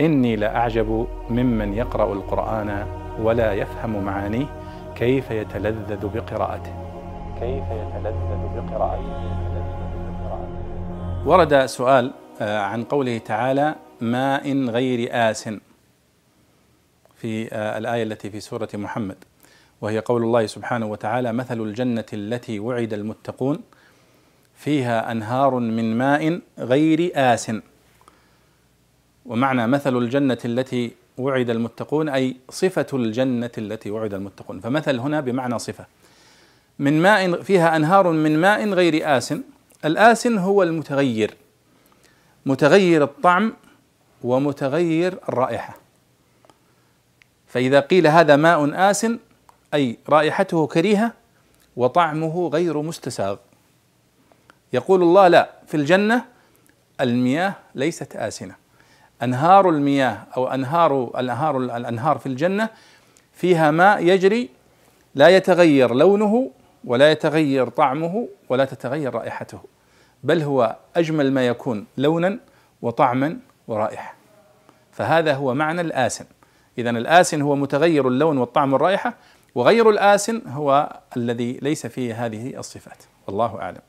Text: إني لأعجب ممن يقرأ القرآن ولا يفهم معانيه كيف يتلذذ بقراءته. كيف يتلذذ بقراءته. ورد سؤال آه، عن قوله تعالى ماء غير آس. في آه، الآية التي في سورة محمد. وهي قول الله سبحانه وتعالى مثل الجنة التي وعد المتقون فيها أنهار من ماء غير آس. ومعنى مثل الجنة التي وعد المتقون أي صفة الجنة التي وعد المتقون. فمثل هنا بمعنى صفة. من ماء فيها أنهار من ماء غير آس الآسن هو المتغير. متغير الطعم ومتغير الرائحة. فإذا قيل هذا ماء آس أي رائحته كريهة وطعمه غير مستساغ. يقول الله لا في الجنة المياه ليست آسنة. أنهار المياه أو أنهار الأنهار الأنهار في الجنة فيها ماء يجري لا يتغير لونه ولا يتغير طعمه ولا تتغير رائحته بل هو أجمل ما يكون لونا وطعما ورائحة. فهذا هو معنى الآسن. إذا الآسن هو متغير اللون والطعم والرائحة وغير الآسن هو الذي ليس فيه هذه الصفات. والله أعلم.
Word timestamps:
إني 0.00 0.36
لأعجب 0.36 1.06
ممن 1.30 1.74
يقرأ 1.74 2.12
القرآن 2.12 2.86
ولا 3.22 3.52
يفهم 3.52 4.04
معانيه 4.04 4.46
كيف 4.96 5.30
يتلذذ 5.30 6.06
بقراءته. 6.14 6.72
كيف 7.40 7.64
يتلذذ 7.64 8.40
بقراءته. 8.56 9.38
ورد 11.26 11.66
سؤال 11.66 12.12
آه، 12.40 12.58
عن 12.58 12.84
قوله 12.84 13.18
تعالى 13.18 13.74
ماء 14.00 14.52
غير 14.52 15.08
آس. 15.12 15.48
في 17.14 17.54
آه، 17.54 17.78
الآية 17.78 18.02
التي 18.02 18.30
في 18.30 18.40
سورة 18.40 18.68
محمد. 18.74 19.16
وهي 19.80 19.98
قول 19.98 20.22
الله 20.22 20.46
سبحانه 20.46 20.86
وتعالى 20.86 21.32
مثل 21.32 21.60
الجنة 21.60 22.04
التي 22.12 22.60
وعد 22.60 22.92
المتقون 22.92 23.60
فيها 24.54 25.12
أنهار 25.12 25.54
من 25.54 25.98
ماء 25.98 26.40
غير 26.58 27.12
آس. 27.14 27.52
ومعنى 29.28 29.66
مثل 29.66 29.96
الجنة 29.96 30.38
التي 30.44 30.92
وعد 31.18 31.50
المتقون 31.50 32.08
أي 32.08 32.36
صفة 32.50 32.86
الجنة 32.92 33.50
التي 33.58 33.90
وعد 33.90 34.14
المتقون. 34.14 34.60
فمثل 34.60 34.98
هنا 34.98 35.20
بمعنى 35.20 35.58
صفة. 35.58 35.86
من 36.78 37.02
ماء 37.02 37.42
فيها 37.42 37.76
أنهار 37.76 38.10
من 38.10 38.40
ماء 38.40 38.68
غير 38.68 39.16
آس 39.16 39.34
الآسن 39.84 40.38
هو 40.38 40.62
المتغير. 40.62 41.34
متغير 42.46 43.04
الطعم 43.04 43.52
ومتغير 44.22 45.18
الرائحة. 45.28 45.76
فإذا 47.46 47.80
قيل 47.80 48.06
هذا 48.06 48.36
ماء 48.36 48.90
آس 48.90 49.06
أي 49.74 49.98
رائحته 50.08 50.66
كريهة 50.66 51.12
وطعمه 51.76 52.48
غير 52.48 52.82
مستساغ. 52.82 53.36
يقول 54.72 55.02
الله 55.02 55.28
لا 55.28 55.50
في 55.66 55.76
الجنة 55.76 56.24
المياه 57.00 57.54
ليست 57.74 58.16
آسنة. 58.16 58.67
أنهار 59.22 59.68
المياه 59.70 60.26
أو 60.36 60.46
أنهار 60.46 61.04
الأنهار 61.20 61.56
الأنهار 61.56 62.18
في 62.18 62.26
الجنة 62.26 62.68
فيها 63.32 63.70
ماء 63.70 64.02
يجري 64.02 64.48
لا 65.14 65.28
يتغير 65.28 65.94
لونه 65.94 66.50
ولا 66.84 67.10
يتغير 67.10 67.68
طعمه 67.68 68.28
ولا 68.48 68.64
تتغير 68.64 69.14
رائحته 69.14 69.60
بل 70.24 70.42
هو 70.42 70.76
أجمل 70.96 71.32
ما 71.32 71.46
يكون 71.46 71.86
لونا 71.96 72.38
وطعما 72.82 73.38
ورائحة. 73.68 74.14
فهذا 74.92 75.34
هو 75.34 75.54
معنى 75.54 75.80
الآسن. 75.80 76.24
إذا 76.78 76.90
الآسن 76.90 77.42
هو 77.42 77.56
متغير 77.56 78.08
اللون 78.08 78.38
والطعم 78.38 78.72
والرائحة 78.72 79.14
وغير 79.54 79.90
الآسن 79.90 80.42
هو 80.48 81.00
الذي 81.16 81.52
ليس 81.62 81.86
فيه 81.86 82.26
هذه 82.26 82.58
الصفات. 82.58 83.02
والله 83.26 83.60
أعلم. 83.60 83.80